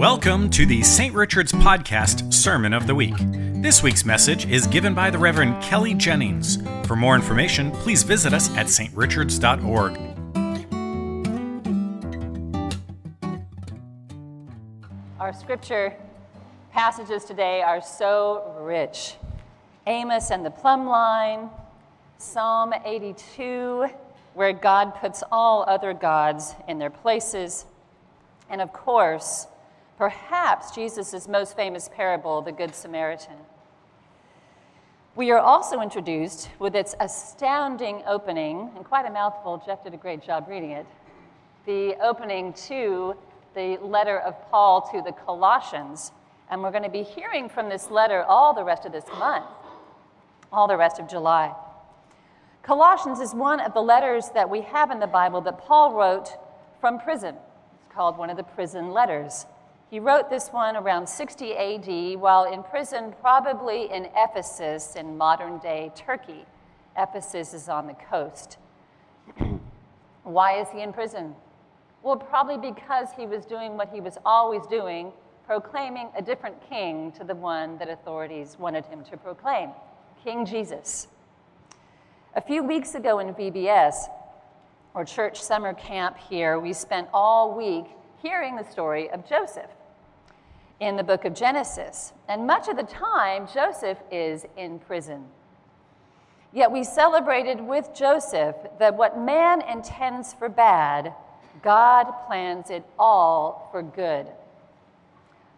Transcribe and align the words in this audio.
Welcome 0.00 0.48
to 0.52 0.64
the 0.64 0.82
St. 0.82 1.14
Richard's 1.14 1.52
Podcast 1.52 2.32
Sermon 2.32 2.72
of 2.72 2.86
the 2.86 2.94
Week. 2.94 3.12
This 3.18 3.82
week's 3.82 4.06
message 4.06 4.46
is 4.46 4.66
given 4.66 4.94
by 4.94 5.10
the 5.10 5.18
Reverend 5.18 5.62
Kelly 5.62 5.92
Jennings. 5.92 6.56
For 6.86 6.96
more 6.96 7.14
information, 7.14 7.70
please 7.70 8.02
visit 8.02 8.32
us 8.32 8.48
at 8.56 8.68
strichards.org. 8.68 9.98
Our 15.20 15.34
scripture 15.34 15.94
passages 16.72 17.26
today 17.26 17.60
are 17.60 17.82
so 17.82 18.56
rich 18.58 19.16
Amos 19.86 20.30
and 20.30 20.46
the 20.46 20.50
plumb 20.50 20.86
line, 20.86 21.50
Psalm 22.16 22.72
82, 22.86 23.88
where 24.32 24.54
God 24.54 24.94
puts 24.94 25.22
all 25.30 25.66
other 25.68 25.92
gods 25.92 26.54
in 26.68 26.78
their 26.78 26.88
places, 26.88 27.66
and 28.48 28.62
of 28.62 28.72
course, 28.72 29.46
perhaps 30.00 30.70
Jesus' 30.70 31.28
most 31.28 31.54
famous 31.54 31.90
parable, 31.94 32.40
the 32.40 32.52
Good 32.52 32.74
Samaritan. 32.74 33.36
We 35.14 35.30
are 35.30 35.38
also 35.38 35.82
introduced 35.82 36.48
with 36.58 36.74
its 36.74 36.94
astounding 37.00 38.02
opening, 38.06 38.70
and 38.74 38.82
quite 38.86 39.04
a 39.04 39.10
mouthful, 39.10 39.62
Jeff 39.66 39.84
did 39.84 39.92
a 39.92 39.98
great 39.98 40.22
job 40.22 40.46
reading 40.48 40.70
it, 40.70 40.86
the 41.66 41.96
opening 42.02 42.54
to 42.68 43.14
the 43.54 43.76
letter 43.82 44.18
of 44.20 44.40
Paul 44.50 44.88
to 44.90 45.02
the 45.02 45.12
Colossians. 45.12 46.12
And 46.50 46.62
we're 46.62 46.70
going 46.70 46.82
to 46.82 46.88
be 46.88 47.02
hearing 47.02 47.50
from 47.50 47.68
this 47.68 47.90
letter 47.90 48.22
all 48.22 48.54
the 48.54 48.64
rest 48.64 48.86
of 48.86 48.92
this 48.92 49.04
month, 49.18 49.44
all 50.50 50.66
the 50.66 50.78
rest 50.78 50.98
of 50.98 51.10
July. 51.10 51.54
Colossians 52.62 53.20
is 53.20 53.34
one 53.34 53.60
of 53.60 53.74
the 53.74 53.82
letters 53.82 54.30
that 54.30 54.48
we 54.48 54.62
have 54.62 54.90
in 54.90 54.98
the 54.98 55.06
Bible 55.06 55.42
that 55.42 55.58
Paul 55.58 55.92
wrote 55.92 56.38
from 56.80 56.98
prison. 56.98 57.34
It's 57.74 57.94
called 57.94 58.16
one 58.16 58.30
of 58.30 58.38
the 58.38 58.44
prison 58.44 58.92
letters. 58.92 59.44
He 59.90 59.98
wrote 59.98 60.30
this 60.30 60.50
one 60.50 60.76
around 60.76 61.08
60 61.08 61.56
AD 61.56 62.20
while 62.20 62.44
in 62.44 62.62
prison, 62.62 63.12
probably 63.20 63.90
in 63.90 64.08
Ephesus 64.16 64.94
in 64.94 65.18
modern 65.18 65.58
day 65.58 65.90
Turkey. 65.96 66.46
Ephesus 66.96 67.52
is 67.54 67.68
on 67.68 67.88
the 67.88 67.94
coast. 67.94 68.58
Why 70.22 70.60
is 70.60 70.68
he 70.72 70.82
in 70.82 70.92
prison? 70.92 71.34
Well, 72.04 72.16
probably 72.16 72.56
because 72.56 73.08
he 73.16 73.26
was 73.26 73.44
doing 73.44 73.76
what 73.76 73.88
he 73.92 74.00
was 74.00 74.16
always 74.24 74.64
doing, 74.68 75.10
proclaiming 75.44 76.08
a 76.16 76.22
different 76.22 76.56
king 76.68 77.10
to 77.12 77.24
the 77.24 77.34
one 77.34 77.76
that 77.78 77.90
authorities 77.90 78.56
wanted 78.60 78.86
him 78.86 79.02
to 79.10 79.16
proclaim 79.16 79.70
King 80.22 80.46
Jesus. 80.46 81.08
A 82.36 82.40
few 82.40 82.62
weeks 82.62 82.94
ago 82.94 83.18
in 83.18 83.34
VBS, 83.34 84.04
or 84.94 85.04
church 85.04 85.42
summer 85.42 85.74
camp 85.74 86.16
here, 86.16 86.60
we 86.60 86.72
spent 86.72 87.08
all 87.12 87.56
week 87.56 87.86
hearing 88.22 88.54
the 88.54 88.64
story 88.64 89.10
of 89.10 89.28
Joseph 89.28 89.70
in 90.80 90.96
the 90.96 91.04
book 91.04 91.24
of 91.24 91.34
Genesis. 91.34 92.12
And 92.28 92.46
much 92.46 92.68
of 92.68 92.76
the 92.76 92.82
time, 92.82 93.46
Joseph 93.52 93.98
is 94.10 94.46
in 94.56 94.78
prison. 94.78 95.26
Yet 96.52 96.72
we 96.72 96.82
celebrated 96.82 97.60
with 97.60 97.94
Joseph 97.94 98.56
that 98.78 98.96
what 98.96 99.18
man 99.18 99.62
intends 99.62 100.34
for 100.34 100.48
bad, 100.48 101.14
God 101.62 102.06
plans 102.26 102.70
it 102.70 102.84
all 102.98 103.68
for 103.70 103.82
good. 103.82 104.26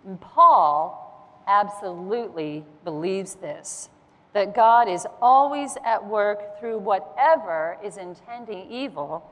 And 0.04 0.20
Paul 0.20 0.98
absolutely 1.46 2.64
believes 2.84 3.34
this 3.36 3.88
that 4.32 4.54
God 4.54 4.88
is 4.88 5.06
always 5.20 5.76
at 5.84 6.06
work 6.06 6.58
through 6.58 6.78
whatever 6.78 7.76
is 7.84 7.98
intending 7.98 8.70
evil, 8.70 9.22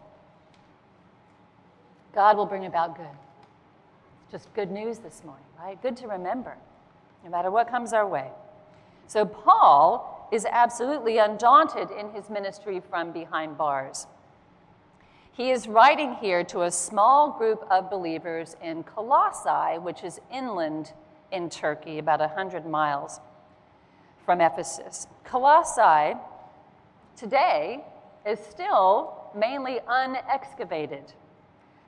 God 2.14 2.36
will 2.36 2.44
bring 2.44 2.66
about 2.66 2.98
good. 2.98 3.06
Just 4.30 4.52
good 4.54 4.70
news 4.70 4.98
this 4.98 5.22
morning, 5.24 5.44
right? 5.58 5.80
Good 5.82 5.96
to 5.98 6.06
remember, 6.06 6.56
no 7.24 7.30
matter 7.30 7.50
what 7.50 7.68
comes 7.68 7.92
our 7.92 8.06
way. 8.06 8.30
So, 9.08 9.24
Paul 9.24 10.28
is 10.30 10.46
absolutely 10.48 11.18
undaunted 11.18 11.90
in 11.90 12.10
his 12.12 12.30
ministry 12.30 12.80
from 12.88 13.10
behind 13.10 13.58
bars. 13.58 14.06
He 15.32 15.50
is 15.50 15.66
writing 15.66 16.14
here 16.14 16.44
to 16.44 16.62
a 16.62 16.70
small 16.70 17.32
group 17.32 17.66
of 17.72 17.90
believers 17.90 18.54
in 18.62 18.84
Colossae, 18.84 19.80
which 19.80 20.04
is 20.04 20.20
inland 20.32 20.92
in 21.32 21.50
Turkey, 21.50 21.98
about 21.98 22.20
100 22.20 22.64
miles 22.64 23.18
from 24.24 24.40
Ephesus. 24.40 25.08
Colossae 25.24 26.16
today 27.16 27.84
is 28.24 28.38
still 28.38 29.32
mainly 29.34 29.80
unexcavated. 29.88 31.14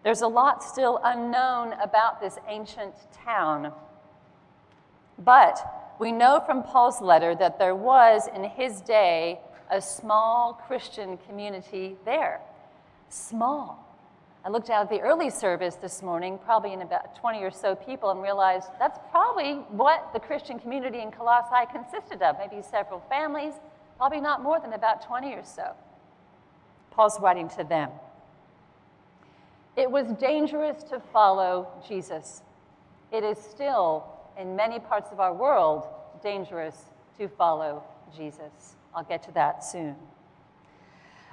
There's 0.02 0.22
a 0.22 0.28
lot 0.28 0.64
still 0.64 1.00
unknown 1.04 1.74
about 1.74 2.20
this 2.20 2.38
ancient 2.48 2.94
town. 3.24 3.72
But 5.18 5.94
we 6.00 6.10
know 6.10 6.42
from 6.44 6.62
Paul's 6.64 7.00
letter 7.00 7.34
that 7.36 7.58
there 7.58 7.76
was, 7.76 8.28
in 8.34 8.44
his 8.44 8.80
day, 8.80 9.38
a 9.70 9.80
small 9.80 10.54
Christian 10.66 11.16
community 11.18 11.96
there. 12.04 12.40
Small. 13.08 13.78
I 14.44 14.48
looked 14.48 14.70
out 14.70 14.82
at 14.82 14.90
the 14.90 15.00
early 15.00 15.30
service 15.30 15.76
this 15.76 16.02
morning, 16.02 16.36
probably 16.44 16.72
in 16.72 16.82
about 16.82 17.14
20 17.14 17.40
or 17.44 17.52
so 17.52 17.76
people, 17.76 18.10
and 18.10 18.20
realized 18.20 18.70
that's 18.80 18.98
probably 19.12 19.54
what 19.68 20.12
the 20.12 20.18
Christian 20.18 20.58
community 20.58 21.00
in 21.00 21.12
Colossae 21.12 21.70
consisted 21.70 22.22
of 22.22 22.36
maybe 22.38 22.60
several 22.60 23.00
families, 23.08 23.54
probably 23.98 24.20
not 24.20 24.42
more 24.42 24.58
than 24.58 24.72
about 24.72 25.06
20 25.06 25.32
or 25.34 25.44
so. 25.44 25.74
Paul's 26.90 27.20
writing 27.20 27.48
to 27.50 27.62
them. 27.62 27.90
It 29.76 29.90
was 29.90 30.06
dangerous 30.18 30.82
to 30.84 31.00
follow 31.00 31.68
Jesus. 31.86 32.42
It 33.10 33.24
is 33.24 33.38
still, 33.38 34.04
in 34.38 34.54
many 34.54 34.78
parts 34.78 35.10
of 35.12 35.20
our 35.20 35.32
world, 35.32 35.86
dangerous 36.22 36.84
to 37.18 37.28
follow 37.28 37.82
Jesus. 38.14 38.76
I'll 38.94 39.04
get 39.04 39.22
to 39.24 39.32
that 39.32 39.64
soon. 39.64 39.96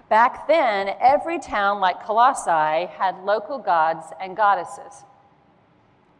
Back 0.09 0.47
then, 0.47 0.95
every 0.99 1.38
town 1.38 1.79
like 1.79 2.03
Colossae 2.03 2.88
had 2.88 3.23
local 3.23 3.59
gods 3.59 4.07
and 4.22 4.35
goddesses. 4.35 5.03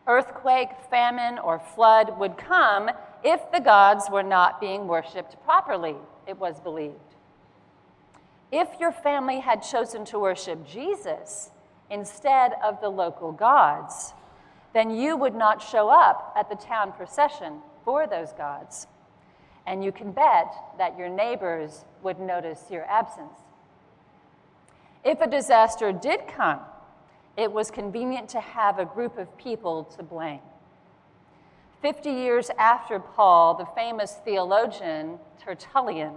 Earthquake, 0.06 0.70
famine, 0.90 1.40
or 1.40 1.60
flood 1.60 2.20
would 2.20 2.38
come 2.38 2.92
if 3.24 3.52
the 3.52 3.60
gods 3.60 4.10
were 4.10 4.24
not 4.24 4.62
being 4.62 4.88
worshiped 4.88 5.36
properly, 5.44 5.96
it 6.28 6.38
was 6.38 6.60
believed. 6.60 6.96
If 8.52 8.80
your 8.80 8.92
family 8.92 9.40
had 9.40 9.62
chosen 9.62 10.06
to 10.06 10.20
worship 10.20 10.66
Jesus, 10.68 11.52
instead 11.90 12.54
of 12.64 12.82
the 12.82 12.90
local 12.90 13.32
gods, 13.32 14.14
then 14.74 14.92
you 14.92 15.18
would 15.18 15.36
not 15.36 15.62
show 15.62 15.90
up 15.90 16.34
at 16.36 16.50
the 16.50 16.56
town 16.56 16.92
procession 16.92 17.60
for 17.84 18.06
those 18.08 18.34
gods. 18.34 18.88
And 19.66 19.84
you 19.84 19.92
can 19.92 20.12
bet 20.12 20.54
that 20.78 20.98
your 20.98 21.10
neighbors 21.10 21.86
would 22.04 22.20
notice 22.20 22.66
your 22.70 22.86
absence. 22.86 23.34
If 25.04 25.22
a 25.22 25.28
disaster 25.28 25.92
did 25.92 26.28
come, 26.28 26.60
it 27.38 27.52
was 27.52 27.72
convenient 27.72 28.30
to 28.30 28.40
have 28.40 28.80
a 28.80 28.86
group 28.86 29.18
of 29.18 29.38
people 29.38 29.86
to 29.96 30.04
blame. 30.04 30.42
Fifty 31.82 32.12
years 32.12 32.52
after 32.58 33.00
Paul, 33.00 33.56
the 33.56 33.66
famous 33.66 34.18
theologian 34.26 35.18
Tertullian 35.42 36.14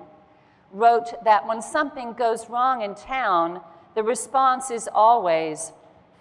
wrote 0.73 1.13
that 1.25 1.47
when 1.47 1.63
something 1.63 2.15
goes 2.15 2.51
wrong 2.51 2.83
in 2.83 2.97
town, 2.97 3.61
the 3.95 4.03
response 4.03 4.71
is 4.71 4.89
always 4.93 5.73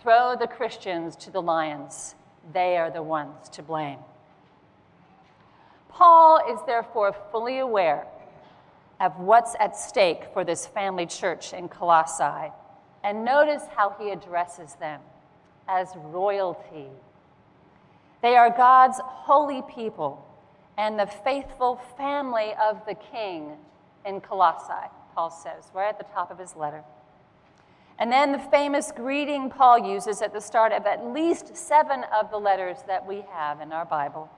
throw 0.02 0.36
the 0.40 0.48
Christians 0.48 1.16
to 1.18 1.32
the 1.32 1.42
lions. 1.42 2.16
They 2.54 2.78
are 2.78 2.92
the 2.92 3.04
ones 3.04 3.50
to 3.50 3.62
blame. 3.62 4.00
Paul 5.90 6.42
is 6.52 6.60
therefore 6.66 7.16
fully 7.32 7.60
aware 7.60 8.08
of 9.00 9.18
what's 9.20 9.56
at 9.60 9.78
stake 9.78 10.26
for 10.34 10.44
this 10.44 10.66
family 10.68 11.06
church 11.06 11.54
in 11.54 11.68
Colossae. 11.68 12.52
And 13.04 13.26
notice 13.26 13.64
how 13.76 13.96
he 14.00 14.12
addresses 14.12 14.76
them 14.76 15.02
as 15.68 15.90
royalty. 15.96 16.88
They 18.22 18.36
are 18.36 18.50
God's 18.50 19.00
holy 19.04 19.64
people 19.64 20.26
and 20.78 21.00
the 21.00 21.08
faithful 21.08 21.80
family 21.98 22.54
of 22.62 22.86
the 22.86 22.96
king 22.96 23.54
in 24.06 24.22
Colossae, 24.22 24.90
Paul 25.16 25.30
says, 25.30 25.72
right 25.74 25.90
at 25.90 25.98
the 25.98 26.14
top 26.14 26.32
of 26.32 26.38
his 26.38 26.56
letter. 26.56 26.84
And 28.00 28.12
then 28.12 28.32
the 28.32 28.40
famous 28.40 28.92
greeting 28.92 29.50
Paul 29.50 29.80
uses 29.80 30.22
at 30.22 30.34
the 30.34 30.42
start 30.42 30.72
of 30.72 30.86
at 30.86 31.06
least 31.06 31.56
seven 31.56 32.04
of 32.20 32.32
the 32.32 32.38
letters 32.38 32.78
that 32.88 33.06
we 33.06 33.24
have 33.32 33.62
in 33.62 33.72
our 33.72 33.86
Bible 33.86 34.30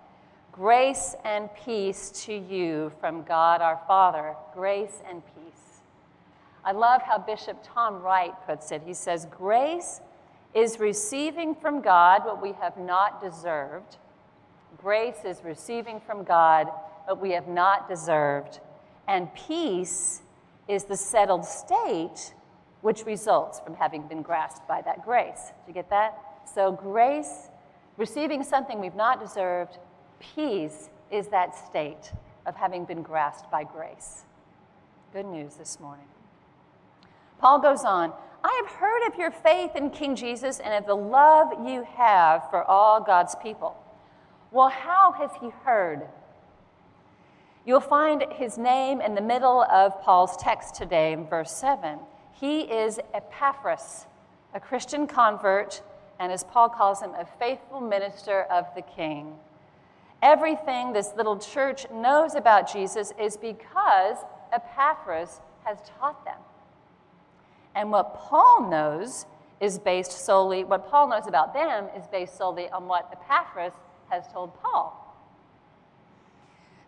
Grace 0.54 1.16
and 1.26 1.50
peace 1.66 2.12
to 2.26 2.34
you 2.34 2.92
from 3.00 3.24
God 3.24 3.60
our 3.60 3.82
Father. 3.88 4.36
Grace 4.54 5.02
and 5.10 5.24
peace. 5.34 5.82
I 6.64 6.74
love 6.74 7.02
how 7.02 7.18
Bishop 7.18 7.58
Tom 7.64 8.04
Wright 8.04 8.34
puts 8.46 8.72
it. 8.72 8.84
He 8.86 8.94
says, 8.94 9.26
Grace 9.32 10.00
is 10.54 10.80
receiving 10.80 11.56
from 11.56 11.82
God 11.82 12.24
what 12.24 12.40
we 12.40 12.52
have 12.54 12.78
not 12.78 13.20
deserved. 13.20 13.98
Grace 14.78 15.26
is 15.26 15.44
receiving 15.44 16.00
from 16.00 16.24
God 16.24 16.70
what 17.06 17.20
we 17.20 17.32
have 17.32 17.48
not 17.48 17.90
deserved. 17.90 18.60
And 19.08 19.34
peace 19.34 20.22
is 20.68 20.84
the 20.84 20.98
settled 20.98 21.46
state 21.46 22.36
which 22.84 23.06
results 23.06 23.62
from 23.62 23.74
having 23.74 24.08
been 24.08 24.22
grasped 24.22 24.68
by 24.68 24.82
that 24.82 25.04
grace. 25.04 25.52
Do 25.66 25.70
you 25.70 25.74
get 25.74 25.90
that? 25.90 26.18
So, 26.54 26.72
grace 26.72 27.48
receiving 27.96 28.44
something 28.44 28.80
we've 28.80 28.94
not 28.94 29.22
deserved, 29.22 29.80
peace 30.20 30.90
is 31.10 31.30
that 31.30 31.56
state 31.56 32.12
of 32.46 32.56
having 32.56 32.84
been 32.84 33.02
grasped 33.02 33.50
by 33.50 33.64
grace. 33.64 34.26
Good 35.14 35.26
news 35.26 35.56
this 35.56 35.80
morning. 35.80 36.08
Paul 37.40 37.60
goes 37.60 37.86
on 37.86 38.12
I 38.44 38.62
have 38.66 38.76
heard 38.76 39.08
of 39.08 39.18
your 39.18 39.32
faith 39.32 39.78
in 39.78 39.90
King 39.90 40.18
Jesus 40.18 40.60
and 40.60 40.74
of 40.74 40.86
the 40.86 40.96
love 40.96 41.66
you 41.66 41.86
have 41.96 42.50
for 42.50 42.66
all 42.66 43.02
God's 43.02 43.36
people. 43.42 43.82
Well, 44.52 44.68
how 44.68 45.14
has 45.14 45.32
he 45.40 45.52
heard? 45.64 46.02
You'll 47.66 47.80
find 47.80 48.26
his 48.34 48.58
name 48.58 49.00
in 49.00 49.16
the 49.16 49.22
middle 49.22 49.64
of 49.64 50.02
Paul's 50.02 50.36
text 50.36 50.76
today 50.76 51.14
in 51.14 51.26
verse 51.26 51.54
7. 51.54 52.00
He 52.34 52.62
is 52.62 53.00
Epaphras, 53.14 54.08
a 54.54 54.60
Christian 54.60 55.08
convert, 55.08 55.82
and 56.20 56.32
as 56.32 56.44
Paul 56.44 56.70
calls 56.70 57.02
him, 57.02 57.12
a 57.12 57.26
faithful 57.26 57.80
minister 57.80 58.44
of 58.44 58.66
the 58.76 58.82
king. 58.82 59.36
Everything 60.22 60.94
this 60.94 61.14
little 61.16 61.38
church 61.38 61.86
knows 61.92 62.36
about 62.36 62.72
Jesus 62.72 63.14
is 63.20 63.38
because 63.38 64.18
Epaphras 64.52 65.42
has 65.64 65.78
taught 66.00 66.24
them. 66.26 66.40
And 67.76 67.92
what 67.92 68.16
Paul 68.16 68.70
knows 68.70 69.26
is 69.60 69.80
based 69.80 70.12
solely, 70.12 70.64
what 70.64 70.90
Paul 70.90 71.10
knows 71.10 71.28
about 71.28 71.54
them 71.54 71.88
is 71.96 72.08
based 72.08 72.38
solely 72.38 72.70
on 72.70 72.88
what 72.88 73.10
Epaphras 73.12 73.74
has 74.10 74.28
told 74.32 74.54
Paul. 74.62 75.03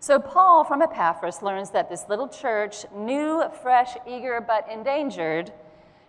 So, 0.05 0.19
Paul 0.19 0.63
from 0.63 0.83
Epaphras 0.83 1.41
learns 1.41 1.71
that 1.71 1.89
this 1.89 2.05
little 2.07 2.27
church, 2.27 2.85
new, 2.93 3.43
fresh, 3.63 3.97
eager, 4.07 4.39
but 4.39 4.69
endangered, 4.71 5.51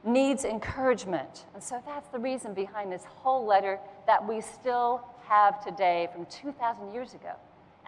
needs 0.05 0.45
encouragement. 0.45 1.47
And 1.55 1.63
so 1.63 1.83
that's 1.87 2.07
the 2.09 2.19
reason 2.19 2.53
behind 2.53 2.93
this 2.93 3.07
whole 3.07 3.47
letter 3.47 3.79
that 4.07 4.29
we 4.29 4.43
still 4.43 5.03
have 5.27 5.65
today 5.65 6.11
from 6.13 6.27
2,000 6.27 6.93
years 6.93 7.15
ago. 7.15 7.33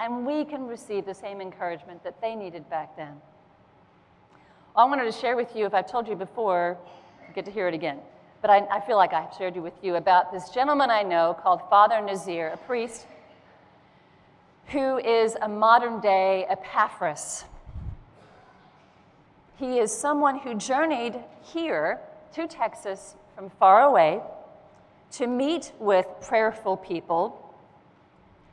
And 0.01 0.25
we 0.25 0.47
can 0.47 0.67
receive 0.67 1.05
the 1.05 1.13
same 1.13 1.43
encouragement 1.43 2.03
that 2.05 2.19
they 2.23 2.35
needed 2.35 2.71
back 2.71 2.97
then. 2.97 3.21
I 4.75 4.85
wanted 4.87 5.05
to 5.05 5.13
share 5.13 5.37
with 5.37 5.55
you, 5.55 5.67
if 5.67 5.75
I've 5.75 5.91
told 5.91 6.09
you 6.09 6.17
before, 6.17 6.79
you 7.29 7.35
get 7.35 7.45
to 7.45 7.51
hear 7.51 7.69
it 7.69 7.75
again. 7.75 7.99
But 8.41 8.49
I, 8.49 8.67
I 8.71 8.81
feel 8.81 8.97
like 8.97 9.13
I've 9.13 9.35
shared 9.37 9.59
with 9.59 9.75
you 9.83 9.97
about 9.97 10.33
this 10.33 10.49
gentleman 10.49 10.89
I 10.89 11.03
know 11.03 11.37
called 11.39 11.61
Father 11.69 12.01
Nazir, 12.01 12.49
a 12.49 12.57
priest 12.57 13.05
who 14.69 14.99
is 14.99 15.37
a 15.41 15.49
modern 15.49 16.01
day 16.01 16.47
Epaphras. 16.49 17.45
He 19.57 19.79
is 19.79 19.91
someone 19.91 20.39
who 20.39 20.55
journeyed 20.55 21.19
here 21.43 22.01
to 22.35 22.47
Texas 22.47 23.17
from 23.35 23.51
far 23.51 23.83
away 23.83 24.21
to 25.13 25.27
meet 25.27 25.73
with 25.79 26.07
prayerful 26.21 26.77
people 26.77 27.55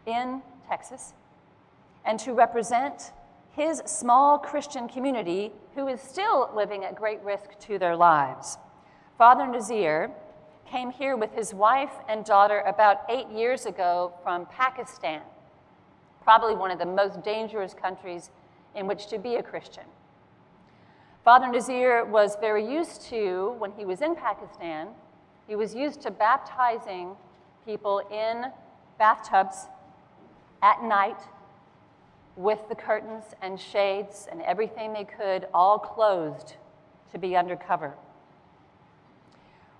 in 0.06 0.42
Texas 0.70 1.14
and 2.06 2.20
to 2.20 2.34
represent 2.34 3.12
his 3.52 3.82
small 3.86 4.38
Christian 4.38 4.88
community 4.88 5.52
who 5.76 5.88
is 5.88 6.02
still 6.02 6.50
living 6.56 6.84
at 6.86 6.96
great 6.96 7.22
risk 7.24 7.60
to 7.60 7.78
their 7.78 7.96
lives. 7.96 8.58
Father 9.18 9.48
Nazir 9.48 10.12
came 10.66 10.92
here 10.92 11.16
with 11.16 11.34
his 11.34 11.54
wife 11.54 11.94
and 12.08 12.26
daughter 12.26 12.62
about 12.62 13.02
eight 13.10 13.30
years 13.30 13.66
ago 13.66 14.14
from 14.24 14.46
Pakistan, 14.46 15.22
probably 16.26 16.56
one 16.56 16.72
of 16.72 16.80
the 16.80 16.86
most 16.86 17.24
dangerous 17.24 17.74
countries 17.74 18.32
in 18.76 18.88
which 18.88 19.08
to 19.08 19.18
be 19.18 19.36
a 19.36 19.44
Christian. 19.44 19.84
Father 21.24 21.48
Nazir 21.48 22.04
was 22.04 22.36
very 22.42 22.70
used 22.70 23.04
to, 23.04 23.56
when 23.60 23.72
he 23.72 23.86
was 23.86 24.02
in 24.02 24.16
Pakistan, 24.16 24.90
he 25.48 25.56
was 25.56 25.74
used 25.74 26.02
to 26.02 26.12
baptizing 26.12 27.16
people 27.64 28.00
in 28.12 28.52
bathtubs 28.98 29.68
at 30.62 30.84
night 30.84 31.20
with 32.36 32.60
the 32.70 32.76
curtains 32.76 33.24
and 33.42 33.60
shades 33.60 34.28
and 34.30 34.42
everything 34.42 34.94
they 34.94 35.06
could, 35.06 35.48
all 35.54 35.78
closed 35.78 36.56
to 37.12 37.20
be 37.20 37.36
undercover. 37.36 37.94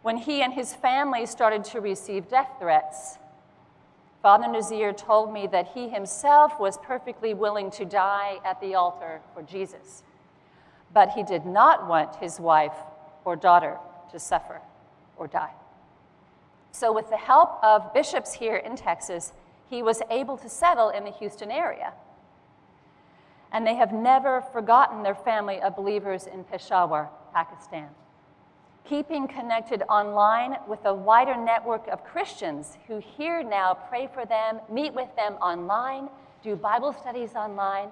When 0.04 0.18
he 0.18 0.44
and 0.44 0.54
his 0.54 0.76
family 0.76 1.26
started 1.26 1.64
to 1.66 1.82
receive 1.82 2.30
death 2.30 2.52
threats, 2.60 3.18
Father 4.26 4.48
Nazir 4.48 4.92
told 4.92 5.32
me 5.32 5.46
that 5.46 5.68
he 5.76 5.88
himself 5.88 6.60
was 6.60 6.80
perfectly 6.80 7.36
willing 7.36 7.70
to 7.70 7.86
die 7.86 8.40
at 8.44 8.60
the 8.60 8.74
altar 8.74 9.22
for 9.36 9.44
Jesus, 9.44 10.02
but 10.92 11.12
he 11.12 11.22
did 11.22 11.46
not 11.46 11.88
want 11.88 12.16
his 12.16 12.40
wife 12.40 12.74
or 13.24 13.36
daughter 13.36 13.78
to 14.12 14.18
suffer 14.18 14.62
or 15.16 15.28
die. 15.28 15.52
So, 16.72 16.92
with 16.92 17.12
the 17.12 17.18
help 17.18 17.64
of 17.64 17.94
bishops 17.94 18.34
here 18.34 18.56
in 18.56 18.76
Texas, 18.76 19.32
he 19.70 19.84
was 19.84 20.02
able 20.10 20.38
to 20.38 20.50
settle 20.50 20.90
in 20.90 21.04
the 21.04 21.12
Houston 21.12 21.52
area 21.52 21.94
and 23.52 23.68
they 23.68 23.76
have 23.76 23.94
never 23.94 24.42
forgotten 24.42 25.04
their 25.04 25.14
family 25.14 25.62
of 25.62 25.76
believers 25.76 26.26
in 26.26 26.44
Peshawar, 26.46 27.12
Pakistan. 27.32 27.90
Keeping 28.88 29.28
connected 29.28 29.82
online 29.90 30.58
with 30.68 30.86
a 30.86 30.94
wider 30.94 31.36
network 31.36 31.88
of 31.88 32.04
Christians 32.04 32.78
who 32.88 33.00
here 33.00 33.44
now 33.44 33.74
pray 33.74 34.08
for 34.14 34.26
them, 34.26 34.60
meet 34.72 34.94
with 34.94 35.14
them 35.16 35.34
online, 35.34 36.08
do 36.44 36.56
Bible 36.56 36.94
studies 36.94 37.34
online, 37.36 37.90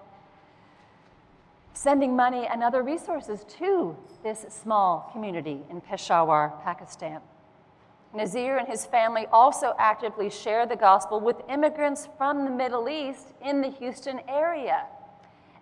sending 1.74 2.16
money 2.16 2.45
and 2.45 2.62
other 2.62 2.84
resources 2.84 3.44
to 3.57 3.98
this 4.22 4.45
small 4.50 5.10
community 5.12 5.62
in 5.72 5.81
Peshawar, 5.81 6.54
Pakistan. 6.63 7.22
Nazir 8.13 8.57
and 8.57 8.68
his 8.68 8.86
family 8.86 9.25
also 9.31 9.74
actively 9.80 10.30
share 10.30 10.68
the 10.68 10.75
gospel 10.75 11.19
with 11.19 11.38
immigrants 11.50 12.07
from 12.18 12.46
the 12.46 12.51
Middle 12.51 12.88
East 12.88 13.34
in 13.44 13.62
the 13.62 13.69
Houston 13.69 14.22
area 14.28 14.86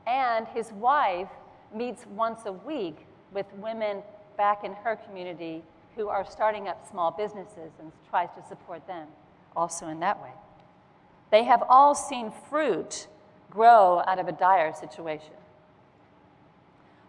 and 0.06 0.48
his 0.50 0.72
wife 0.74 1.30
meets 1.74 2.06
once 2.08 2.42
a 2.46 2.52
week 2.52 3.08
with 3.32 3.46
women 3.54 4.04
back 4.42 4.64
in 4.64 4.74
her 4.74 4.96
community 4.96 5.62
who 5.96 6.08
are 6.08 6.26
starting 6.26 6.68
up 6.68 6.90
small 6.90 7.12
businesses 7.12 7.74
and 7.80 7.92
tries 8.10 8.30
to 8.36 8.42
support 8.50 8.88
them 8.88 9.06
also 9.56 9.88
in 9.88 10.00
that 10.00 10.20
way. 10.20 10.32
They 11.30 11.44
have 11.44 11.62
all 11.70 11.94
seen 11.94 12.34
fruit 12.50 13.06
grow 13.52 14.02
out 14.08 14.18
of 14.18 14.28
a 14.28 14.32
dire 14.32 14.74
situation. 14.74 15.36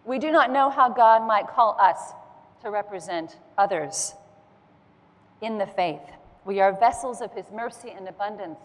We 0.05 0.19
do 0.19 0.31
not 0.31 0.51
know 0.51 0.69
how 0.69 0.89
God 0.89 1.25
might 1.25 1.47
call 1.47 1.75
us 1.81 2.13
to 2.61 2.69
represent 2.69 3.39
others 3.57 4.13
in 5.41 5.57
the 5.57 5.65
faith. 5.65 6.05
We 6.45 6.59
are 6.59 6.71
vessels 6.71 7.19
of 7.19 7.33
His 7.33 7.49
mercy 7.51 7.89
and 7.97 8.07
abundance. 8.07 8.59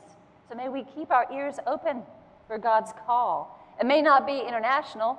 So 0.46 0.54
may 0.54 0.68
we 0.68 0.84
keep 0.84 1.10
our 1.10 1.26
ears 1.32 1.54
open 1.66 2.02
for 2.46 2.58
God's 2.58 2.92
call 3.06 3.58
it 3.80 3.86
may 3.86 4.02
not 4.02 4.26
be 4.26 4.40
international, 4.40 5.18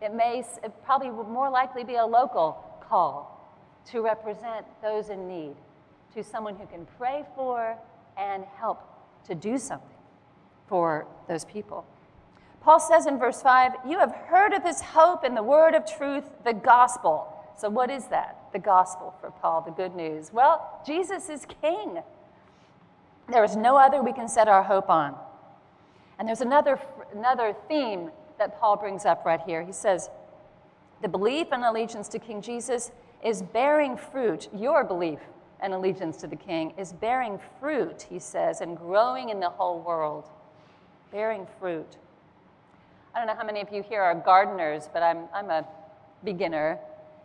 it 0.00 0.12
may 0.12 0.42
it 0.64 0.72
probably 0.84 1.10
more 1.10 1.50
likely 1.50 1.84
be 1.84 1.96
a 1.96 2.04
local 2.06 2.69
call 2.90 3.40
to 3.90 4.02
represent 4.02 4.66
those 4.82 5.08
in 5.08 5.26
need, 5.26 5.54
to 6.14 6.22
someone 6.22 6.56
who 6.56 6.66
can 6.66 6.86
pray 6.98 7.24
for 7.34 7.76
and 8.18 8.44
help 8.56 8.82
to 9.26 9.34
do 9.34 9.56
something 9.56 9.88
for 10.66 11.06
those 11.28 11.44
people. 11.44 11.86
Paul 12.60 12.78
says 12.78 13.06
in 13.06 13.18
verse 13.18 13.40
5, 13.40 13.72
You 13.88 13.98
have 13.98 14.12
heard 14.12 14.52
of 14.52 14.62
this 14.62 14.82
hope 14.82 15.24
in 15.24 15.34
the 15.34 15.42
word 15.42 15.74
of 15.74 15.86
truth, 15.86 16.24
the 16.44 16.52
gospel. 16.52 17.32
So, 17.56 17.70
what 17.70 17.90
is 17.90 18.06
that? 18.08 18.36
The 18.52 18.58
gospel 18.58 19.14
for 19.20 19.30
Paul, 19.30 19.62
the 19.62 19.70
good 19.70 19.94
news. 19.94 20.32
Well, 20.32 20.82
Jesus 20.86 21.28
is 21.30 21.46
king. 21.62 22.02
There 23.30 23.44
is 23.44 23.56
no 23.56 23.76
other 23.76 24.02
we 24.02 24.12
can 24.12 24.28
set 24.28 24.48
our 24.48 24.62
hope 24.62 24.90
on. 24.90 25.14
And 26.18 26.28
there's 26.28 26.40
another, 26.40 26.78
another 27.14 27.54
theme 27.68 28.10
that 28.38 28.58
Paul 28.58 28.76
brings 28.76 29.04
up 29.04 29.24
right 29.24 29.40
here. 29.40 29.62
He 29.62 29.72
says, 29.72 30.10
The 31.02 31.08
belief 31.08 31.48
and 31.52 31.64
allegiance 31.64 32.08
to 32.08 32.18
King 32.18 32.42
Jesus 32.42 32.92
is 33.24 33.42
bearing 33.42 33.96
fruit. 33.96 34.48
Your 34.54 34.84
belief 34.84 35.18
and 35.60 35.72
allegiance 35.72 36.16
to 36.18 36.26
the 36.26 36.36
King 36.36 36.74
is 36.76 36.92
bearing 36.92 37.38
fruit, 37.58 38.06
he 38.08 38.18
says, 38.18 38.60
and 38.60 38.76
growing 38.76 39.30
in 39.30 39.40
the 39.40 39.48
whole 39.48 39.80
world. 39.80 40.28
Bearing 41.10 41.46
fruit. 41.58 41.96
I 43.14 43.18
don't 43.18 43.26
know 43.26 43.34
how 43.34 43.44
many 43.44 43.60
of 43.60 43.72
you 43.72 43.82
here 43.82 44.02
are 44.02 44.14
gardeners, 44.14 44.88
but 44.92 45.02
I'm, 45.02 45.24
I'm 45.34 45.50
a 45.50 45.66
beginner. 46.22 46.78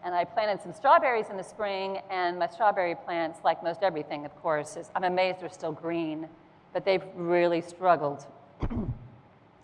And 0.03 0.15
I 0.15 0.23
planted 0.23 0.61
some 0.61 0.73
strawberries 0.73 1.29
in 1.29 1.37
the 1.37 1.43
spring, 1.43 1.99
and 2.09 2.37
my 2.37 2.47
strawberry 2.47 2.95
plants, 2.95 3.39
like 3.43 3.63
most 3.63 3.83
everything, 3.83 4.25
of 4.25 4.35
course, 4.41 4.77
is, 4.77 4.89
I'm 4.95 5.03
amazed 5.03 5.41
they're 5.41 5.49
still 5.49 5.71
green, 5.71 6.29
but 6.73 6.85
they've 6.85 7.03
really 7.15 7.61
struggled 7.61 8.25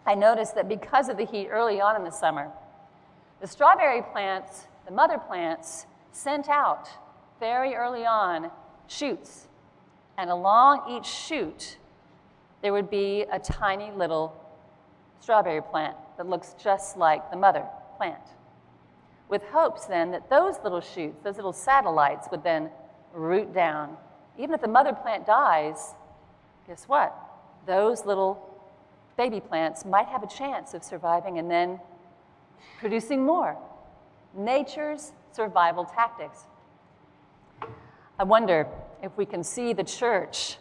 I 0.06 0.15
noticed 0.15 0.56
that 0.56 0.68
because 0.68 1.10
of 1.10 1.18
the 1.18 1.25
heat 1.25 1.50
early 1.50 1.80
on 1.80 1.96
in 1.96 2.03
the 2.03 2.12
summer, 2.12 2.50
the 3.42 3.48
strawberry 3.48 4.04
plants, 4.04 4.68
the 4.86 4.94
mother 4.94 5.18
plants, 5.18 5.88
sent 6.12 6.48
out 6.48 6.88
very 7.40 7.74
early 7.74 8.06
on 8.06 8.52
shoots. 8.88 9.48
And 10.18 10.30
along 10.30 10.84
each 10.90 11.08
shoot, 11.08 11.78
there 12.62 12.72
would 12.72 12.90
be 12.90 13.26
a 13.32 13.40
tiny 13.40 13.92
little 13.92 14.40
strawberry 15.20 15.62
plant 15.62 15.98
that 16.18 16.30
looks 16.30 16.56
just 16.62 16.98
like 16.98 17.32
the 17.32 17.38
mother 17.38 17.66
plant. 17.98 18.22
With 19.28 19.42
hopes 19.46 19.86
then 19.86 20.12
that 20.12 20.30
those 20.30 20.56
little 20.64 20.82
shoots, 20.82 21.18
those 21.24 21.38
little 21.38 21.54
satellites, 21.54 22.28
would 22.30 22.44
then 22.44 22.70
root 23.12 23.54
down. 23.54 23.98
Even 24.38 24.54
if 24.54 24.62
the 24.62 24.68
mother 24.68 24.94
plant 24.94 25.26
dies, 25.26 25.96
guess 26.68 26.84
what? 26.84 27.16
Those 27.66 28.06
little 28.06 28.48
baby 29.18 29.40
plants 29.40 29.84
might 29.84 30.08
have 30.08 30.22
a 30.22 30.28
chance 30.28 30.74
of 30.76 30.84
surviving 30.84 31.40
and 31.40 31.50
then 31.50 31.80
producing 32.80 33.25
more. 33.25 33.58
Nature's 34.36 35.13
survival 35.32 35.86
tactics. 35.86 36.46
I 38.20 38.24
wonder 38.24 38.68
if 39.01 39.12
we 39.18 39.25
can 39.25 39.44
see 39.44 39.74
the 39.74 39.84
church 39.84 40.58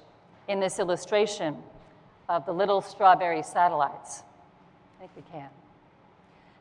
in 0.49 0.61
this 0.61 0.79
illustration 0.79 1.57
of 2.29 2.47
the 2.47 2.53
little 2.53 2.81
strawberry 2.81 3.43
satellites. 3.43 4.23
I 4.97 5.01
think 5.01 5.13
we 5.17 5.23
can. 5.31 5.49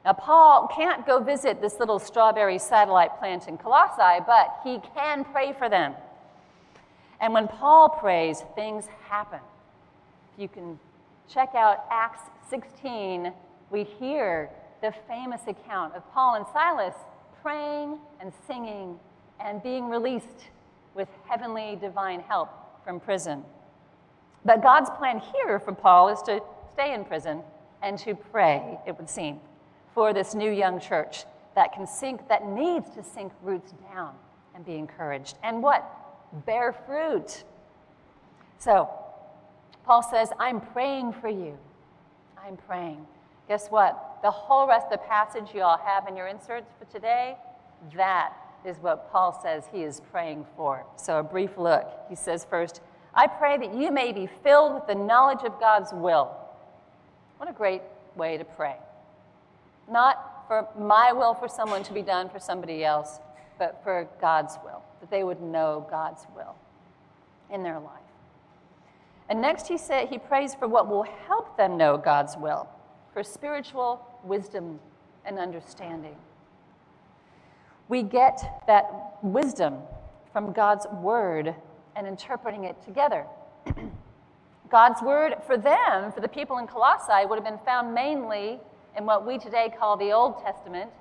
Now, 0.06 0.14
Paul 0.14 0.68
can't 0.74 1.06
go 1.06 1.22
visit 1.22 1.62
this 1.62 1.80
little 1.80 2.00
strawberry 2.00 2.58
satellite 2.58 3.20
plant 3.20 3.48
in 3.48 3.58
Colossae, 3.58 4.24
but 4.26 4.60
he 4.64 4.80
can 4.96 5.26
pray 5.26 5.54
for 5.54 5.70
them. 5.70 5.94
And 7.22 7.34
when 7.34 7.48
Paul 7.48 7.90
prays, 7.90 8.44
things 8.56 8.88
happen. 9.08 9.40
If 10.34 10.42
you 10.42 10.48
can 10.48 10.80
check 11.28 11.54
out 11.54 11.86
Acts 11.92 12.22
16, 12.50 13.34
we 13.72 13.84
hear 13.84 14.50
the 14.82 14.94
famous 15.08 15.42
account 15.48 15.96
of 15.96 16.10
Paul 16.14 16.36
and 16.36 16.46
Silas 16.54 16.96
praying 17.42 17.98
and 18.20 18.32
singing 18.48 19.00
and 19.40 19.62
being 19.64 19.90
released 19.90 20.48
with 20.96 21.08
heavenly 21.28 21.78
divine 21.80 22.22
help 22.22 22.50
from 22.84 23.00
prison. 23.00 23.44
But 24.46 24.62
God's 24.62 24.90
plan 24.92 25.22
here 25.34 25.60
for 25.60 25.74
Paul 25.74 26.10
is 26.10 26.22
to 26.24 26.42
stay 26.74 26.94
in 26.94 27.06
prison 27.06 27.42
and 27.82 27.98
to 28.00 28.16
pray, 28.16 28.78
it 28.88 28.98
would 28.98 29.10
seem 29.10 29.40
for 29.94 30.14
this 30.14 30.34
new 30.34 30.52
young 30.52 30.80
church 30.80 31.26
that 31.56 31.74
can 31.74 31.86
sink, 31.88 32.28
that 32.30 32.48
needs 32.48 32.90
to 32.92 33.04
sink 33.04 33.34
roots 33.42 33.74
down 33.94 34.14
and 34.56 34.66
be 34.66 34.76
encouraged. 34.76 35.38
And 35.44 35.62
what? 35.62 35.86
Bear 36.46 36.74
fruit. 36.86 37.44
So, 38.60 38.90
Paul 39.86 40.04
says, 40.04 40.30
I'm 40.40 40.62
praying 40.62 41.14
for 41.14 41.30
you. 41.30 41.58
I'm 42.46 42.58
praying. 42.58 43.06
Guess 43.48 43.70
what? 43.70 44.09
The 44.22 44.32
whole 44.32 44.68
rest 44.68 44.86
of 44.86 44.92
the 44.92 45.06
passage 45.06 45.54
you 45.54 45.62
all 45.62 45.78
have 45.78 46.08
in 46.08 46.16
your 46.16 46.28
inserts 46.28 46.72
for 46.78 46.86
today, 46.92 47.38
that 47.96 48.34
is 48.66 48.78
what 48.78 49.12
Paul 49.12 49.40
says 49.42 49.64
he 49.72 49.84
is 49.84 50.02
praying 50.12 50.46
for. 50.56 50.86
So, 50.98 51.20
a 51.20 51.24
brief 51.24 51.58
look. 51.58 51.88
He 52.10 52.16
says, 52.16 52.46
first, 52.50 52.82
I 53.14 53.28
pray 53.28 53.58
that 53.58 53.74
you 53.74 53.92
may 53.92 54.12
be 54.12 54.28
filled 54.44 54.76
with 54.76 54.88
the 54.88 54.96
knowledge 54.96 55.44
of 55.44 55.60
God's 55.60 55.94
will. 55.94 56.36
What 57.38 57.50
a 57.50 57.54
great 57.54 57.82
way 58.16 58.38
to 58.38 58.44
pray. 58.44 58.76
Not 59.90 60.44
for 60.48 60.68
my 60.78 61.14
will 61.14 61.34
for 61.34 61.48
someone 61.48 61.84
to 61.84 61.94
be 61.94 62.02
done 62.02 62.30
for 62.30 62.40
somebody 62.40 62.84
else, 62.84 63.20
but 63.58 63.82
for 63.84 64.08
God's 64.20 64.58
will, 64.64 64.82
that 65.00 65.10
they 65.10 65.24
would 65.24 65.42
know 65.42 65.88
God's 65.90 66.26
will 66.36 66.56
in 67.52 67.64
their 67.64 67.80
life. 67.80 67.94
And 69.30 69.42
next 69.42 69.68
he 69.68 69.78
said 69.78 70.10
he 70.10 70.18
prays 70.18 70.56
for 70.56 70.68
what 70.68 70.88
will 70.88 71.04
help 71.28 71.56
them 71.56 71.78
know 71.78 71.98
God's 71.98 72.36
will, 72.36 72.68
for 73.14 73.24
spiritual 73.24 74.06
wisdom 74.24 74.80
and 75.26 75.38
understanding. 75.38 76.16
We 77.88 78.04
get 78.04 78.64
that 78.68 79.18
wisdom 79.22 79.80
from 80.32 80.52
God's 80.54 80.86
word 81.02 81.56
and 81.96 82.08
interpreting 82.08 82.66
it 82.66 82.82
together. 82.84 83.26
God's 84.70 85.02
word 85.02 85.36
for 85.48 85.58
them, 85.58 86.12
for 86.12 86.22
the 86.22 86.28
people 86.28 86.60
in 86.60 86.68
Colossae, 86.68 87.26
would 87.26 87.36
have 87.36 87.44
been 87.44 87.66
found 87.66 87.94
mainly 87.94 88.60
in 88.96 89.06
what 89.06 89.26
we 89.26 89.38
today 89.38 89.74
call 89.78 89.98
the 89.98 90.12
Old 90.12 90.44
Testament, 90.44 90.92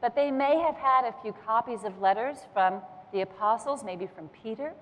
but 0.00 0.14
they 0.14 0.30
may 0.30 0.58
have 0.58 0.76
had 0.76 1.04
a 1.04 1.14
few 1.20 1.32
copies 1.44 1.84
of 1.84 2.00
letters 2.00 2.38
from 2.54 2.80
the 3.12 3.20
apostles, 3.20 3.84
maybe 3.84 4.06
from 4.06 4.28
Peter. 4.28 4.72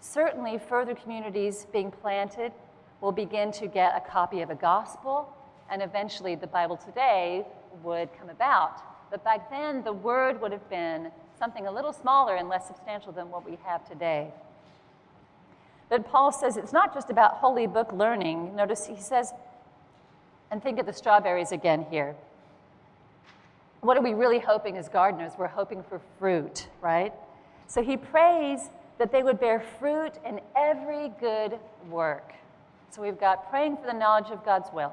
Certainly, 0.00 0.58
further 0.58 0.94
communities 0.94 1.66
being 1.72 1.90
planted 1.90 2.52
will 3.00 3.12
begin 3.12 3.52
to 3.52 3.66
get 3.66 3.94
a 3.96 4.00
copy 4.00 4.40
of 4.40 4.50
a 4.50 4.54
gospel, 4.54 5.28
and 5.70 5.82
eventually 5.82 6.34
the 6.34 6.46
Bible 6.46 6.76
today 6.76 7.46
would 7.82 8.08
come 8.18 8.30
about. 8.30 8.82
But 9.10 9.24
back 9.24 9.50
then, 9.50 9.82
the 9.82 9.92
word 9.92 10.40
would 10.40 10.52
have 10.52 10.68
been 10.68 11.10
something 11.38 11.66
a 11.66 11.70
little 11.70 11.92
smaller 11.92 12.36
and 12.36 12.48
less 12.48 12.66
substantial 12.66 13.12
than 13.12 13.30
what 13.30 13.48
we 13.48 13.58
have 13.64 13.88
today. 13.88 14.32
But 15.88 16.08
Paul 16.08 16.32
says 16.32 16.56
it's 16.56 16.72
not 16.72 16.94
just 16.94 17.10
about 17.10 17.34
holy 17.34 17.66
book 17.66 17.92
learning. 17.92 18.56
Notice 18.56 18.86
he 18.86 18.96
says 18.96 19.32
and 20.50 20.62
think 20.62 20.78
of 20.78 20.86
the 20.86 20.92
strawberries 20.92 21.52
again 21.52 21.86
here. 21.90 22.14
What 23.80 23.96
are 23.96 24.02
we 24.02 24.14
really 24.14 24.38
hoping 24.38 24.76
as 24.76 24.88
gardeners? 24.88 25.32
We're 25.38 25.46
hoping 25.46 25.82
for 25.82 26.00
fruit, 26.18 26.68
right? 26.80 27.12
So 27.66 27.82
he 27.82 27.96
prays 27.96 28.70
that 28.98 29.12
they 29.12 29.22
would 29.22 29.38
bear 29.38 29.60
fruit 29.78 30.12
in 30.24 30.40
every 30.56 31.10
good 31.20 31.58
work. 31.90 32.32
So 32.90 33.02
we've 33.02 33.18
got 33.18 33.50
praying 33.50 33.76
for 33.76 33.86
the 33.86 33.92
knowledge 33.92 34.30
of 34.30 34.44
God's 34.44 34.70
will, 34.72 34.92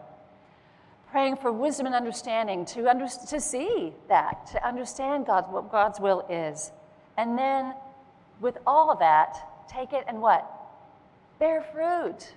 praying 1.13 1.35
for 1.35 1.51
wisdom 1.51 1.85
and 1.85 1.93
understanding 1.93 2.65
to, 2.65 2.89
under, 2.89 3.05
to 3.07 3.39
see 3.39 3.93
that, 4.09 4.47
to 4.47 4.67
understand 4.67 5.27
God's, 5.27 5.47
what 5.47 5.71
God's 5.71 5.99
will 5.99 6.25
is. 6.27 6.71
And 7.19 7.37
then 7.37 7.75
with 8.41 8.57
all 8.65 8.89
of 8.89 8.97
that, 8.97 9.37
take 9.69 9.93
it 9.93 10.05
and 10.07 10.19
what? 10.19 10.43
Bear 11.37 11.63
fruit. 11.71 12.33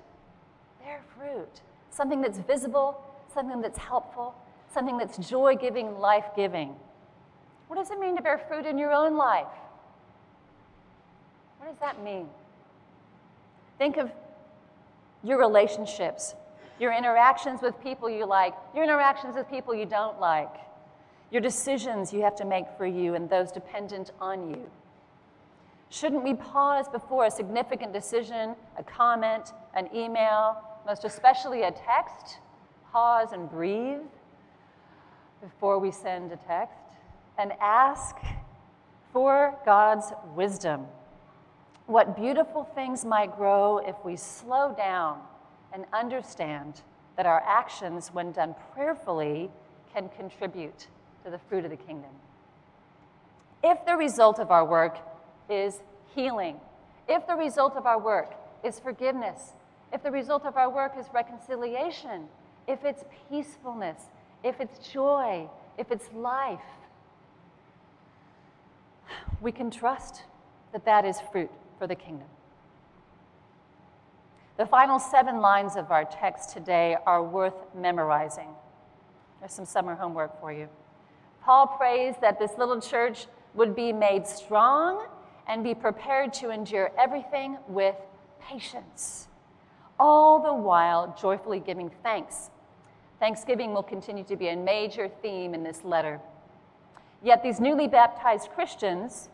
Bear 0.85 1.00
fruit. 1.16 1.62
Something 1.88 2.21
that's 2.21 2.37
visible, 2.40 3.00
something 3.33 3.62
that's 3.62 3.78
helpful, 3.78 4.35
something 4.71 4.99
that's 4.99 5.16
joy 5.26 5.56
giving, 5.56 5.99
life 5.99 6.26
giving. 6.37 6.75
What 7.68 7.76
does 7.76 7.90
it 7.90 7.99
mean 7.99 8.14
to 8.16 8.23
bear 8.23 8.37
fruit 8.47 8.66
in 8.66 8.76
your 8.76 8.92
own 8.92 9.16
life? 9.16 9.47
What 11.61 11.71
does 11.71 11.78
that 11.78 12.04
mean? 12.04 12.28
Think 13.78 13.97
of 13.97 14.11
your 15.25 15.38
relationships, 15.38 16.35
your 16.78 16.92
interactions 16.92 17.62
with 17.62 17.80
people 17.83 18.11
you 18.11 18.26
like, 18.26 18.54
your 18.75 18.85
interactions 18.85 19.35
with 19.37 19.49
people 19.49 19.75
you 19.75 19.87
don't 19.87 20.21
like, 20.21 20.54
your 21.30 21.40
decisions 21.40 22.12
you 22.12 22.23
have 22.23 22.37
to 22.37 22.45
make 22.45 22.66
for 22.76 22.87
you 22.87 23.14
and 23.14 23.28
those 23.28 23.50
dependent 23.50 24.12
on 24.21 24.50
you. 24.50 24.71
Shouldn't 25.88 26.23
we 26.23 26.35
pause 26.35 26.88
before 26.88 27.26
a 27.26 27.30
significant 27.30 27.92
decision, 27.92 28.54
a 28.76 28.83
comment, 28.83 29.52
an 29.75 29.88
email, 29.95 30.56
most 30.87 31.04
especially 31.04 31.62
a 31.62 31.71
text, 31.71 32.38
pause 32.92 33.33
and 33.33 33.50
breathe 33.50 34.00
before 35.40 35.78
we 35.78 35.90
send 35.90 36.33
a 36.33 36.37
text 36.37 36.78
and 37.38 37.52
ask 37.61 38.16
for 39.12 39.54
God's 39.64 40.12
wisdom. 40.35 40.87
What 41.87 42.16
beautiful 42.16 42.64
things 42.75 43.04
might 43.04 43.37
grow 43.37 43.78
if 43.78 43.97
we 44.04 44.16
slow 44.16 44.75
down 44.76 45.21
and 45.73 45.85
understand 45.92 46.82
that 47.16 47.26
our 47.26 47.42
actions, 47.46 48.08
when 48.12 48.32
done 48.32 48.54
prayerfully, 48.75 49.50
can 49.92 50.08
contribute 50.11 50.87
to 51.25 51.30
the 51.30 51.38
fruit 51.38 51.64
of 51.64 51.70
the 51.70 51.76
kingdom. 51.76 52.11
If 53.64 53.85
the 53.87 53.96
result 53.96 54.38
of 54.38 54.50
our 54.50 54.64
work 54.64 54.99
is 55.49 55.80
healing, 56.14 56.61
if 57.08 57.26
the 57.26 57.35
result 57.35 57.76
of 57.76 57.87
our 57.87 57.99
work 57.99 58.35
is 58.62 58.78
forgiveness, 58.78 59.52
if 59.92 60.02
the 60.02 60.11
result 60.11 60.44
of 60.44 60.56
our 60.56 60.70
work 60.70 60.92
is 60.99 61.06
reconciliation, 61.12 62.28
if 62.66 62.85
it's 62.85 63.04
peacefulness, 63.28 64.02
if 64.42 64.61
it's 64.61 64.90
joy, 64.90 65.49
if 65.78 65.90
it's 65.90 66.11
life, 66.12 66.61
we 69.40 69.52
can 69.52 69.70
trust 69.70 70.23
that 70.73 70.85
that 70.85 71.04
is 71.04 71.20
fruit 71.32 71.50
for 71.78 71.87
the 71.87 71.94
kingdom. 71.94 72.28
The 74.56 74.66
final 74.66 74.98
seven 74.98 75.40
lines 75.40 75.76
of 75.76 75.90
our 75.90 76.04
text 76.04 76.50
today 76.50 76.96
are 77.06 77.22
worth 77.22 77.54
memorizing. 77.75 78.48
There's 79.40 79.52
some 79.52 79.66
summer 79.66 79.94
homework 79.94 80.40
for 80.40 80.52
you. 80.52 80.68
Paul 81.42 81.66
prays 81.66 82.14
that 82.20 82.38
this 82.38 82.52
little 82.58 82.80
church 82.80 83.26
would 83.54 83.76
be 83.76 83.92
made 83.92 84.26
strong 84.26 85.06
and 85.46 85.62
be 85.62 85.75
prepared 85.75 86.32
to 86.34 86.50
endure 86.50 86.90
everything 86.98 87.58
with 87.68 87.96
patience, 88.40 89.28
all 89.98 90.40
the 90.40 90.54
while 90.54 91.16
joyfully 91.20 91.60
giving 91.60 91.90
thanks 92.02 92.50
Thanksgiving 93.18 93.72
will 93.72 93.82
continue 93.82 94.25
to 94.25 94.36
be 94.36 94.48
a 94.48 94.56
major 94.56 95.08
theme 95.08 95.54
in 95.54 95.62
this 95.62 95.84
letter. 95.84 96.20
Yet 97.22 97.42
these 97.42 97.60
newly 97.60 97.88
baptized 97.88 98.50
Christians' 98.50 99.30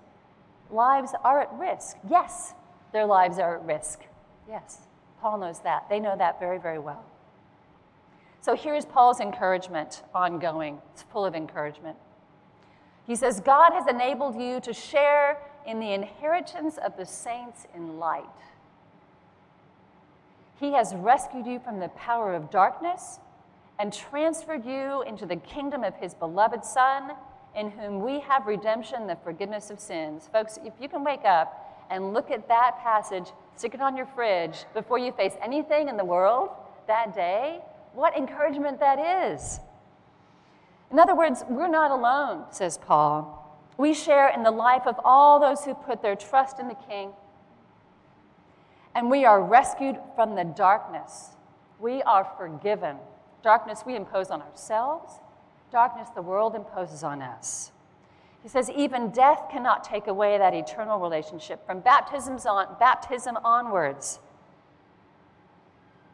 lives 0.70 1.12
are 1.24 1.40
at 1.40 1.52
risk. 1.54 1.96
Yes, 2.08 2.54
their 2.92 3.06
lives 3.06 3.38
are 3.38 3.56
at 3.56 3.64
risk. 3.64 4.00
Yes, 4.48 4.86
Paul 5.22 5.38
knows 5.38 5.60
that. 5.60 5.88
They 5.88 6.00
know 6.00 6.16
that 6.18 6.40
very, 6.40 6.58
very 6.58 6.80
well. 6.80 7.04
So 8.40 8.56
here's 8.56 8.84
Paul's 8.84 9.20
encouragement 9.20 10.02
ongoing. 10.12 10.82
It's 10.92 11.04
full 11.04 11.24
of 11.24 11.36
encouragement. 11.36 11.96
He 13.06 13.14
says, 13.14 13.40
God 13.40 13.72
has 13.72 13.86
enabled 13.86 14.40
you 14.40 14.60
to 14.60 14.72
share 14.72 15.38
in 15.64 15.78
the 15.78 15.92
inheritance 15.92 16.76
of 16.76 16.96
the 16.96 17.06
saints 17.06 17.66
in 17.72 18.00
light. 18.00 18.24
He 20.58 20.72
has 20.72 20.92
rescued 20.94 21.46
you 21.46 21.60
from 21.60 21.78
the 21.78 21.88
power 21.90 22.34
of 22.34 22.50
darkness 22.50 23.20
and 23.78 23.92
transferred 23.92 24.66
you 24.66 25.02
into 25.02 25.24
the 25.24 25.36
kingdom 25.36 25.84
of 25.84 25.94
his 25.96 26.14
beloved 26.14 26.64
Son, 26.64 27.12
in 27.54 27.70
whom 27.70 28.00
we 28.00 28.20
have 28.20 28.46
redemption, 28.46 29.06
the 29.06 29.16
forgiveness 29.22 29.70
of 29.70 29.78
sins. 29.78 30.28
Folks, 30.32 30.58
if 30.64 30.72
you 30.80 30.88
can 30.88 31.04
wake 31.04 31.24
up 31.24 31.86
and 31.90 32.12
look 32.12 32.30
at 32.30 32.48
that 32.48 32.78
passage 32.82 33.32
stick 33.56 33.75
it 33.75 33.80
on 33.80 33.97
your 33.97 34.06
fridge 34.06 34.64
before 34.75 34.99
you 34.99 35.12
face 35.12 35.35
anything 35.42 35.88
in 35.88 35.97
the 35.97 36.04
world 36.04 36.50
that 36.87 37.14
day, 37.14 37.61
what 37.94 38.16
encouragement 38.16 38.80
that 38.80 38.99
is. 39.32 39.61
In 40.90 40.99
other 40.99 41.14
words, 41.14 41.44
we're 41.49 41.68
not 41.68 41.90
alone, 41.90 42.44
says 42.50 42.78
Paul. 42.78 43.38
We 43.78 43.94
share 43.94 44.28
in 44.28 44.42
the 44.42 44.50
life 44.50 44.87
of 44.87 44.97
all 45.04 45.40
those 45.40 45.64
who 45.64 45.75
put 45.75 46.02
their 46.02 46.16
trust 46.16 46.59
in 46.59 46.68
the 46.68 46.76
King. 46.88 47.12
And 48.94 49.11
we 49.11 49.25
are 49.25 49.42
rescued 49.42 49.97
from 50.14 50.35
the 50.35 50.44
darkness. 50.44 51.30
We 51.80 52.02
are 52.02 52.30
forgiven. 52.37 52.97
Darkness 53.42 53.82
we 53.85 53.97
impose 53.97 54.30
on 54.30 54.42
ourselves, 54.42 55.14
darkness 55.73 56.09
the 56.14 56.23
world 56.23 56.54
imposes 56.54 57.02
on 57.02 57.23
us. 57.23 57.71
He 58.42 58.49
says, 58.49 58.68
even 58.70 59.11
death 59.11 59.49
cannot 59.50 59.84
take 59.84 60.08
away 60.08 60.37
that 60.37 60.52
eternal 60.52 60.99
relationship 60.99 61.64
from 61.64 61.80
baptisms 61.80 62.44
on, 62.44 62.66
baptism 62.80 63.38
onwards. 63.44 64.18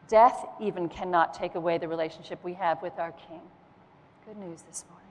Death 0.07 0.45
even 0.59 0.89
cannot 0.89 1.33
take 1.33 1.55
away 1.55 1.79
the 1.79 1.87
relationship 1.87 2.43
we 2.43 2.53
have 2.53 2.81
with 2.81 2.99
our 2.99 3.11
King. 3.13 3.41
Good 4.27 4.37
news 4.37 4.61
this 4.61 4.85
morning. 4.89 5.05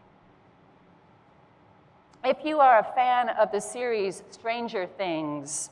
If 2.24 2.44
you 2.44 2.60
are 2.60 2.78
a 2.78 2.94
fan 2.94 3.30
of 3.30 3.50
the 3.50 3.60
series 3.60 4.22
Stranger 4.30 4.86
Things, 4.86 5.70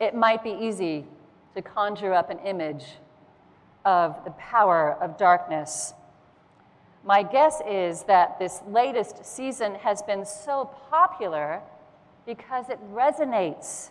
it 0.00 0.14
might 0.14 0.42
be 0.42 0.50
easy 0.50 1.04
to 1.54 1.62
conjure 1.62 2.12
up 2.12 2.30
an 2.30 2.38
image 2.40 2.84
of 3.84 4.24
the 4.24 4.30
power 4.32 4.96
of 5.00 5.16
darkness 5.16 5.94
my 7.04 7.22
guess 7.22 7.60
is 7.68 8.02
that 8.04 8.38
this 8.38 8.62
latest 8.66 9.24
season 9.26 9.74
has 9.76 10.02
been 10.02 10.24
so 10.24 10.70
popular 10.90 11.60
because 12.24 12.70
it 12.70 12.78
resonates 12.92 13.90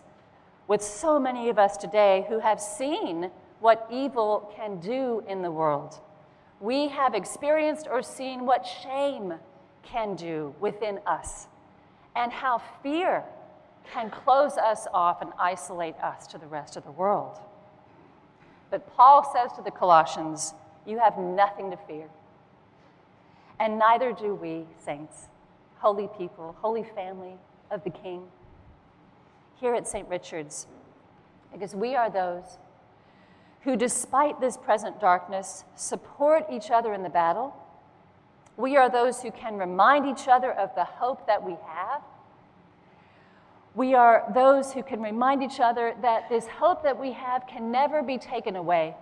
with 0.66 0.82
so 0.82 1.20
many 1.20 1.48
of 1.48 1.58
us 1.58 1.76
today 1.76 2.26
who 2.28 2.40
have 2.40 2.60
seen 2.60 3.30
what 3.60 3.86
evil 3.90 4.52
can 4.56 4.80
do 4.80 5.22
in 5.28 5.42
the 5.42 5.50
world. 5.50 6.00
We 6.60 6.88
have 6.88 7.14
experienced 7.14 7.86
or 7.88 8.02
seen 8.02 8.46
what 8.46 8.66
shame 8.66 9.34
can 9.84 10.16
do 10.16 10.52
within 10.60 10.98
us 11.06 11.46
and 12.16 12.32
how 12.32 12.62
fear 12.82 13.22
can 13.92 14.10
close 14.10 14.56
us 14.56 14.88
off 14.92 15.22
and 15.22 15.30
isolate 15.38 15.96
us 15.96 16.26
to 16.28 16.38
the 16.38 16.46
rest 16.46 16.76
of 16.76 16.84
the 16.84 16.90
world. 16.90 17.38
But 18.70 18.92
Paul 18.96 19.30
says 19.32 19.56
to 19.56 19.62
the 19.62 19.70
Colossians, 19.70 20.54
You 20.84 20.98
have 20.98 21.16
nothing 21.16 21.70
to 21.70 21.76
fear 21.86 22.08
and 23.60 23.78
neither 23.78 24.12
do 24.12 24.34
we, 24.34 24.64
saints, 24.84 25.28
holy 25.78 26.08
people, 26.18 26.56
holy 26.60 26.82
family 26.82 27.34
of 27.70 27.84
the 27.84 27.90
King, 27.90 28.22
here 29.56 29.74
at 29.74 29.86
St. 29.86 30.08
Richard's, 30.08 30.66
because 31.52 31.74
we 31.74 31.94
are 31.94 32.10
those 32.10 32.58
who, 33.62 33.76
despite 33.76 34.40
this 34.40 34.56
present 34.56 35.00
darkness, 35.00 35.64
support 35.74 36.46
each 36.52 36.70
other 36.70 36.92
in 36.92 37.02
the 37.02 37.08
battle. 37.08 37.54
We 38.56 38.76
are 38.76 38.90
those 38.90 39.22
who 39.22 39.30
can 39.30 39.56
remind 39.56 40.06
each 40.06 40.28
other 40.28 40.52
of 40.52 40.74
the 40.74 40.84
hope 40.84 41.26
that 41.26 41.42
we 41.42 41.56
have. 41.66 42.02
We 43.74 43.94
are 43.94 44.30
those 44.34 44.72
who 44.72 44.82
can 44.82 45.02
remind 45.02 45.42
each 45.42 45.60
other 45.60 45.94
that 46.02 46.28
this 46.28 46.46
hope 46.46 46.82
that 46.84 47.00
we 47.00 47.12
have 47.12 47.46
can 47.46 47.72
never 47.72 48.02
be 48.02 48.18
taken 48.18 48.54
away. 48.54 48.94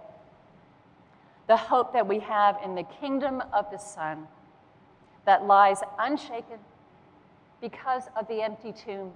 The 1.48 1.56
hope 1.56 1.92
that 1.92 2.06
we 2.06 2.20
have 2.20 2.58
in 2.64 2.74
the 2.74 2.84
kingdom 2.84 3.42
of 3.52 3.70
the 3.70 3.78
Son 3.78 4.28
that 5.24 5.46
lies 5.46 5.78
unshaken 5.98 6.58
because 7.60 8.04
of 8.16 8.26
the 8.28 8.42
empty 8.42 8.72
tomb. 8.72 9.12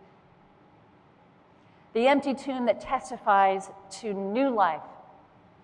The 1.95 2.07
empty 2.07 2.35
tomb 2.35 2.67
that 2.67 2.81
testifies 2.81 3.71
to 4.01 4.13
new 4.13 4.51
life, 4.51 4.83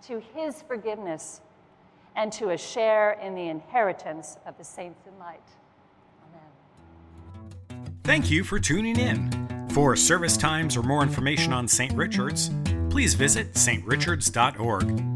to 0.06 0.22
his 0.34 0.62
forgiveness, 0.62 1.40
and 2.16 2.32
to 2.32 2.50
a 2.50 2.58
share 2.58 3.12
in 3.22 3.34
the 3.34 3.49
inheritance 3.49 4.38
of 4.46 4.57
the 4.59 4.64
saints 4.64 5.07
in 5.07 5.18
light. 5.18 5.40
Amen. 7.70 7.92
Thank 8.05 8.31
you 8.31 8.44
for 8.44 8.59
tuning 8.59 8.98
in. 8.98 9.68
For 9.70 9.96
service 9.96 10.37
times 10.37 10.76
or 10.76 10.83
more 10.83 11.02
information 11.02 11.52
on 11.52 11.66
St. 11.66 11.92
Richard's, 11.94 12.50
please 12.90 13.14
visit 13.14 13.55
strichards.org. 13.55 15.12